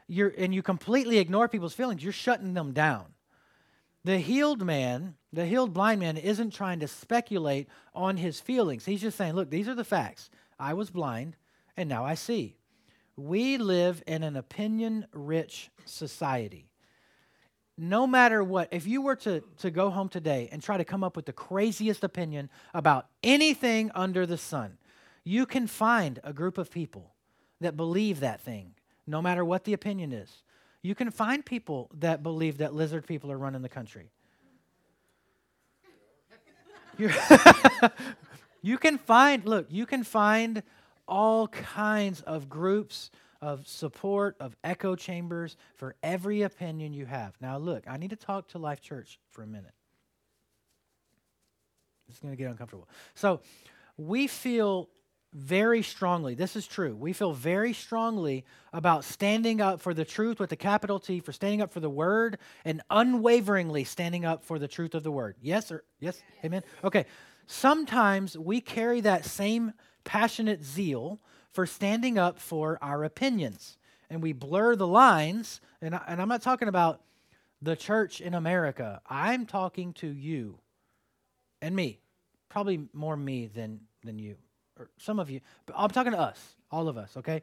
[0.08, 3.06] you're, and you completely ignore people's feelings, you're shutting them down.
[4.04, 8.84] The healed man, the healed blind man, isn't trying to speculate on his feelings.
[8.84, 10.30] He's just saying, look, these are the facts.
[10.58, 11.36] I was blind,
[11.76, 12.56] and now I see.
[13.16, 16.68] We live in an opinion rich society
[17.78, 21.04] no matter what, if you were to, to go home today and try to come
[21.04, 24.78] up with the craziest opinion about anything under the sun,
[25.24, 27.14] you can find a group of people
[27.60, 28.74] that believe that thing,
[29.06, 30.42] no matter what the opinion is.
[30.82, 34.10] You can find people that believe that lizard people are running the country.
[38.62, 40.62] you can find, look, you can find
[41.06, 47.34] all kinds of groups of support, of echo chambers for every opinion you have.
[47.40, 49.74] Now, look, I need to talk to Life Church for a minute.
[52.08, 52.88] It's going to get uncomfortable.
[53.14, 53.40] So,
[53.98, 54.88] we feel
[55.36, 60.40] very strongly, this is true, we feel very strongly about standing up for the truth
[60.40, 64.58] with the capital T, for standing up for the word, and unwaveringly standing up for
[64.58, 65.36] the truth of the word.
[65.42, 66.22] Yes or yes?
[66.42, 66.62] Amen?
[66.82, 67.04] Okay.
[67.46, 69.72] Sometimes we carry that same
[70.04, 71.20] passionate zeal
[71.52, 73.76] for standing up for our opinions.
[74.08, 77.02] And we blur the lines, and, I, and I'm not talking about
[77.60, 79.00] the church in America.
[79.08, 80.58] I'm talking to you
[81.60, 82.00] and me.
[82.48, 84.36] Probably more me than, than you,
[84.78, 85.40] or some of you.
[85.66, 87.42] But I'm talking to us, all of us, okay?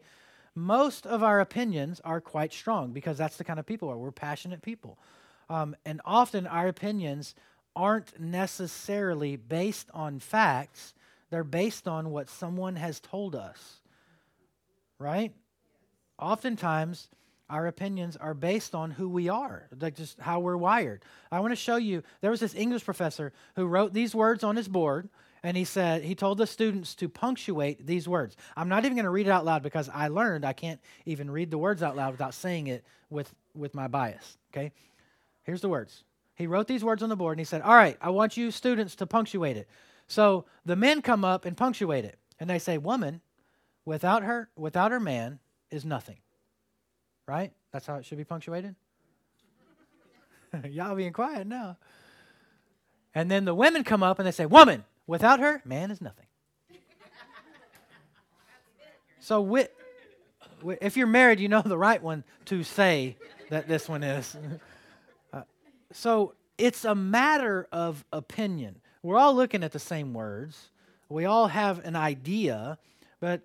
[0.55, 3.97] Most of our opinions are quite strong because that's the kind of people we are.
[3.97, 4.97] We're passionate people.
[5.49, 7.35] Um, and often our opinions
[7.75, 10.93] aren't necessarily based on facts,
[11.31, 13.81] they're based on what someone has told us
[15.03, 15.33] right?
[16.17, 17.09] Oftentimes,
[17.49, 21.03] our opinions are based on who we are, like just how we're wired.
[21.31, 22.03] I want to show you.
[22.21, 25.09] There was this English professor who wrote these words on his board,
[25.43, 28.38] and he said he told the students to punctuate these words.
[28.56, 31.29] I'm not even going to read it out loud because I learned I can't even
[31.29, 34.38] read the words out loud without saying it with with my bias.
[34.51, 34.71] Okay,
[35.43, 36.03] here's the words.
[36.36, 38.49] He wrote these words on the board, and he said, "All right, I want you
[38.51, 39.67] students to punctuate it."
[40.08, 43.21] So the men come up and punctuate it, and they say, "Woman,
[43.86, 46.17] without her, without her man, is nothing."
[47.27, 47.51] Right?
[47.71, 48.75] That's how it should be punctuated?
[50.69, 51.77] Y'all being quiet now.
[53.15, 56.25] And then the women come up and they say, Woman, without her, man is nothing.
[59.19, 59.69] so, with,
[60.81, 63.17] if you're married, you know the right one to say
[63.49, 64.35] that this one is.
[65.33, 65.41] uh,
[65.91, 68.81] so, it's a matter of opinion.
[69.01, 70.69] We're all looking at the same words,
[71.09, 72.77] we all have an idea,
[73.19, 73.41] but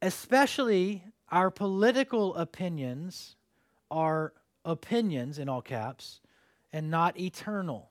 [0.00, 3.36] especially our political opinions
[3.90, 4.32] are
[4.64, 6.20] opinions in all caps
[6.72, 7.90] and not eternal.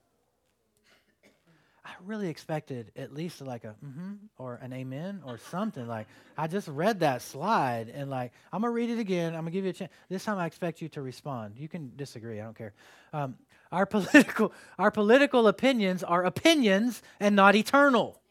[1.85, 5.85] I really expected at least like a mm-hmm or an amen or something.
[5.85, 9.35] Like I just read that slide and like I'm gonna read it again.
[9.35, 9.91] I'm gonna give you a chance.
[10.09, 11.55] This time I expect you to respond.
[11.57, 12.39] You can disagree.
[12.39, 12.73] I don't care.
[13.11, 13.35] Um,
[13.71, 18.21] our political our political opinions are opinions and not eternal.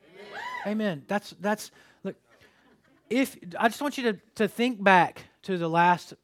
[0.66, 0.80] Amen.
[0.80, 1.04] amen.
[1.08, 1.70] That's that's
[2.04, 2.16] look.
[3.10, 6.14] if I just want you to, to think back to the last,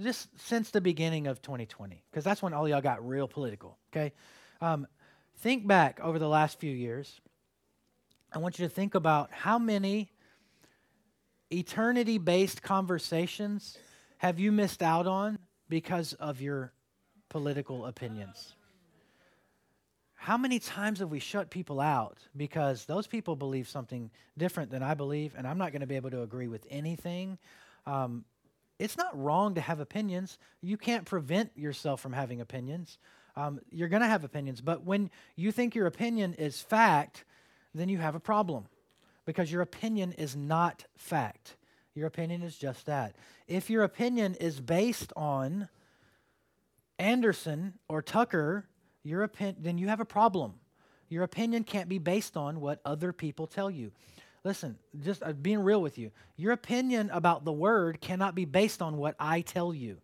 [0.00, 4.12] just since the beginning of 2020, because that's when all y'all got real political, okay?
[4.60, 4.86] Um,
[5.38, 7.20] think back over the last few years.
[8.32, 10.10] I want you to think about how many
[11.50, 13.78] eternity based conversations
[14.18, 16.72] have you missed out on because of your
[17.28, 18.54] political opinions?
[20.14, 24.82] How many times have we shut people out because those people believe something different than
[24.82, 27.38] I believe, and I'm not going to be able to agree with anything?
[27.86, 28.24] Um,
[28.80, 30.38] it's not wrong to have opinions.
[30.60, 32.98] You can't prevent yourself from having opinions.
[33.38, 37.24] Um, you're going to have opinions, but when you think your opinion is fact,
[37.72, 38.64] then you have a problem
[39.26, 41.56] because your opinion is not fact.
[41.94, 43.14] Your opinion is just that.
[43.46, 45.68] If your opinion is based on
[46.98, 48.66] Anderson or Tucker
[49.04, 50.54] your then you have a problem.
[51.08, 53.92] Your opinion can't be based on what other people tell you.
[54.44, 58.82] Listen, just uh, being real with you, your opinion about the word cannot be based
[58.82, 59.98] on what I tell you.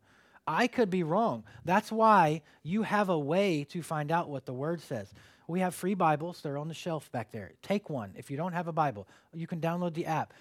[0.46, 1.44] I could be wrong.
[1.64, 5.12] That's why you have a way to find out what the word says.
[5.46, 7.52] We have free Bibles, they're on the shelf back there.
[7.62, 8.12] Take one.
[8.16, 10.32] If you don't have a Bible, you can download the app.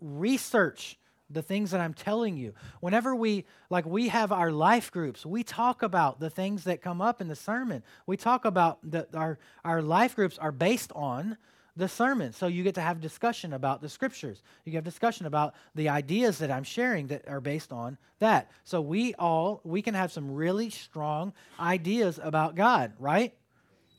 [0.00, 0.98] Research
[1.30, 2.54] the things that I'm telling you.
[2.80, 7.00] Whenever we, like, we have our life groups, we talk about the things that come
[7.00, 7.82] up in the sermon.
[8.06, 11.36] We talk about that our, our life groups are based on
[11.80, 12.32] the sermon.
[12.32, 14.42] So you get to have discussion about the scriptures.
[14.64, 18.50] You have discussion about the ideas that I'm sharing that are based on that.
[18.64, 23.32] So we all, we can have some really strong ideas about God, right?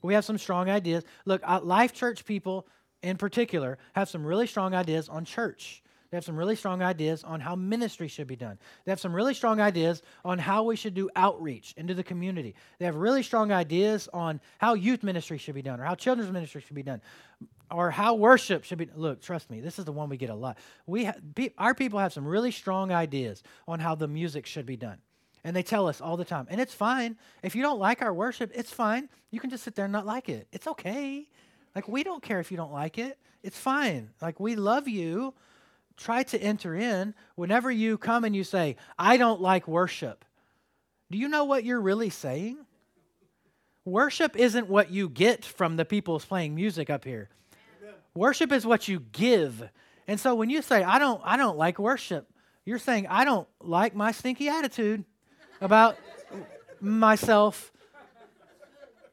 [0.03, 1.03] We have some strong ideas.
[1.25, 2.67] Look, uh, Life Church people
[3.01, 5.81] in particular have some really strong ideas on church.
[6.11, 8.59] They have some really strong ideas on how ministry should be done.
[8.83, 12.53] They have some really strong ideas on how we should do outreach into the community.
[12.79, 16.29] They have really strong ideas on how youth ministry should be done or how children's
[16.29, 17.01] ministry should be done
[17.71, 20.35] or how worship should be look trust me this is the one we get a
[20.35, 20.57] lot.
[20.85, 21.15] We ha-
[21.57, 24.97] our people have some really strong ideas on how the music should be done.
[25.43, 27.17] And they tell us all the time and it's fine.
[27.43, 29.09] If you don't like our worship it's fine.
[29.31, 30.47] You can just sit there and not like it.
[30.51, 31.27] It's okay.
[31.75, 33.17] Like we don't care if you don't like it.
[33.43, 34.09] It's fine.
[34.21, 35.33] Like we love you.
[35.97, 37.13] Try to enter in.
[37.35, 40.25] Whenever you come and you say, I don't like worship.
[41.11, 42.57] Do you know what you're really saying?
[43.83, 47.29] Worship isn't what you get from the people playing music up here.
[48.15, 49.69] Worship is what you give.
[50.07, 52.27] And so when you say, I don't, I don't like worship,
[52.65, 55.05] you're saying, I don't like my stinky attitude
[55.61, 55.97] about
[56.79, 57.71] myself.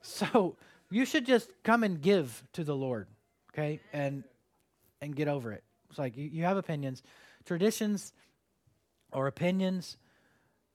[0.03, 0.57] So
[0.91, 3.09] you should just come and give to the Lord,
[3.53, 3.81] okay?
[3.93, 4.25] And
[5.01, 5.63] and get over it.
[5.91, 7.03] It's like you, you have opinions.
[7.45, 8.13] Traditions
[9.13, 9.97] or opinions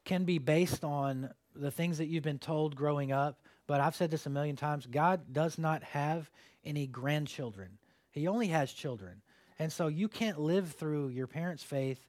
[0.05, 3.39] can be based on the things that you've been told growing up.
[3.67, 6.29] But I've said this a million times God does not have
[6.65, 7.77] any grandchildren,
[8.13, 9.21] He only has children.
[9.59, 11.99] And so you can't live through your parents' faith.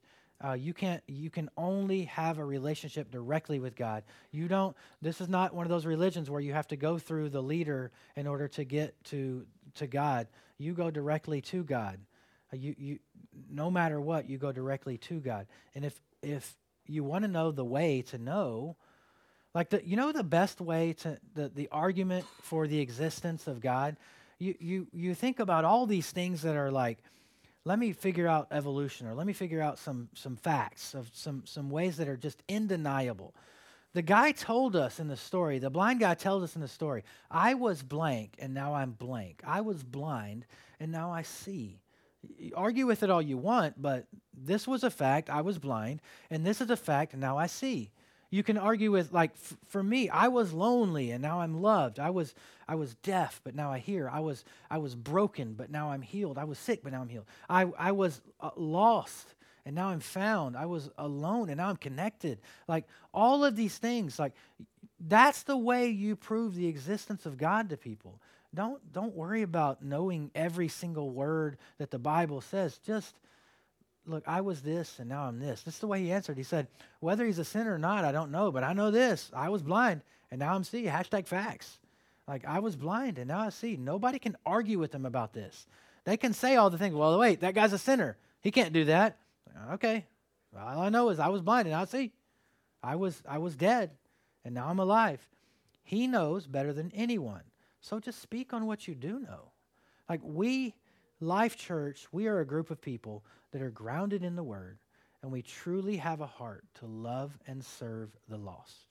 [0.45, 1.03] Uh, you can't.
[1.07, 4.03] You can only have a relationship directly with God.
[4.31, 4.77] You don't.
[5.01, 7.91] This is not one of those religions where you have to go through the leader
[8.17, 10.27] in order to get to to God.
[10.59, 11.99] You go directly to God.
[12.53, 12.99] Uh, you, you,
[13.51, 15.47] no matter what, you go directly to God.
[15.75, 16.55] And if, if
[16.87, 18.77] you want to know the way to know,
[19.55, 23.61] like the, you know the best way to, the, the argument for the existence of
[23.61, 23.97] God?
[24.45, 26.99] You, you, you think about all these things that are like,
[27.65, 31.45] let me figure out evolution or let me figure out some some facts of some
[31.47, 33.35] some ways that are just undeniable.
[33.95, 37.05] The guy told us in the story, the blind guy tells us in the story,
[37.31, 39.41] I was blank and now I'm blank.
[39.47, 40.45] I was blind
[40.79, 41.81] and now I see.
[42.37, 45.31] You argue with it all you want, but this was a fact.
[45.31, 47.93] I was blind and this is a fact now I see.
[48.35, 52.01] You can argue with like f- for me, I was lonely and now I'm loved.
[52.01, 52.35] I was
[52.67, 54.11] I was deaf, but now I hear.
[54.13, 56.37] I was I was broken, but now I'm healed.
[56.37, 57.27] I was sick, but now I'm healed.
[57.49, 60.57] I I was uh, lost and now I'm found.
[60.57, 62.41] I was alone and now I'm connected.
[62.67, 64.33] Like all of these things, like
[64.99, 68.21] that's the way you prove the existence of God to people.
[68.53, 72.79] Don't don't worry about knowing every single word that the Bible says.
[72.79, 73.15] Just
[74.07, 75.63] look, I was this and now I'm this.
[75.63, 76.37] This is the way he answered.
[76.37, 76.69] He said,
[77.01, 79.31] whether he's a sinner or not, I don't know, but I know this.
[79.35, 80.87] I was blind and now I'm seeing.
[80.87, 81.79] Hashtag facts.
[82.27, 83.77] Like I was blind and now I see.
[83.77, 85.67] Nobody can argue with him about this.
[86.05, 86.95] They can say all the things.
[86.95, 88.17] Well, wait, that guy's a sinner.
[88.41, 89.19] He can't do that.
[89.73, 90.07] Okay.
[90.59, 92.13] All I know is I was blind and I see.
[92.83, 93.91] I was I was dead
[94.45, 95.27] and now I'm alive.
[95.83, 97.43] He knows better than anyone.
[97.81, 99.51] So just speak on what you do know.
[100.09, 100.75] Like we
[101.25, 104.79] Life Church, we are a group of people that are grounded in the Word,
[105.23, 108.89] and we truly have a heart to love and serve the lost.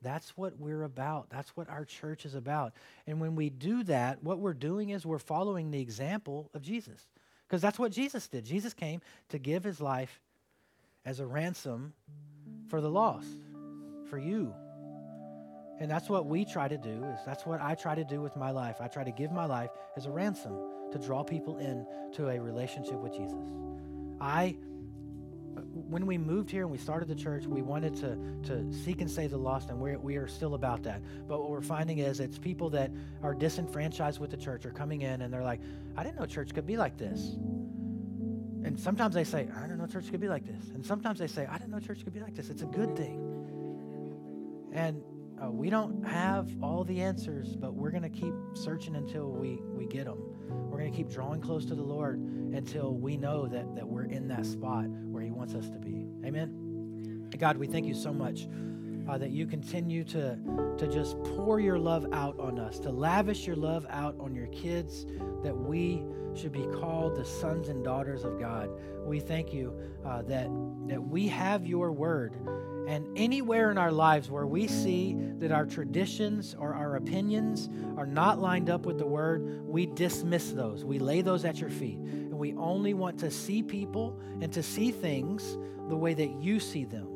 [0.00, 1.28] That's what we're about.
[1.28, 2.72] That's what our church is about.
[3.06, 7.06] And when we do that, what we're doing is we're following the example of Jesus.
[7.46, 8.44] Because that's what Jesus did.
[8.44, 10.20] Jesus came to give his life
[11.04, 11.92] as a ransom
[12.68, 13.28] for the lost,
[14.08, 14.54] for you.
[15.80, 18.36] And that's what we try to do is that's what I try to do with
[18.36, 18.76] my life.
[18.80, 20.56] I try to give my life as a ransom
[20.92, 23.42] to draw people in to a relationship with Jesus.
[24.20, 24.56] I
[25.72, 28.16] when we moved here and we started the church, we wanted to,
[28.48, 31.00] to seek and save the lost, and we're, we are still about that.
[31.28, 32.90] But what we're finding is it's people that
[33.22, 35.60] are disenfranchised with the church are coming in and they're like,
[35.96, 37.20] I didn't know church could be like this.
[38.64, 40.70] And sometimes they say, I didn't know church could be like this.
[40.70, 42.48] And sometimes they say, I didn't know church could be like this.
[42.48, 43.20] It's a good thing.
[44.72, 45.02] And
[45.44, 49.60] uh, we don't have all the answers, but we're going to keep searching until we,
[49.72, 50.18] we get them.
[50.70, 54.04] We're going to keep drawing close to the Lord until we know that, that we're
[54.04, 56.06] in that spot where He wants us to be.
[56.24, 57.28] Amen.
[57.38, 58.46] God, we thank you so much
[59.08, 60.38] uh, that you continue to,
[60.78, 64.46] to just pour your love out on us, to lavish your love out on your
[64.48, 65.04] kids,
[65.42, 68.70] that we should be called the sons and daughters of God.
[69.04, 69.74] We thank you
[70.04, 70.48] uh, that,
[70.88, 72.36] that we have your word
[72.86, 78.06] and anywhere in our lives where we see that our traditions or our opinions are
[78.06, 80.84] not lined up with the word, we dismiss those.
[80.84, 81.98] We lay those at your feet.
[81.98, 85.56] And we only want to see people and to see things
[85.88, 87.08] the way that you see them,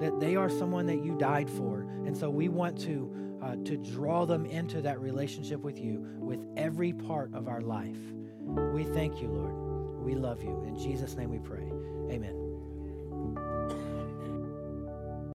[0.00, 1.82] that they are someone that you died for.
[2.06, 6.40] And so we want to, uh, to draw them into that relationship with you with
[6.56, 7.98] every part of our life.
[8.40, 10.02] We thank you, Lord.
[10.02, 10.64] We love you.
[10.66, 11.70] In Jesus' name we pray.
[12.10, 12.41] Amen.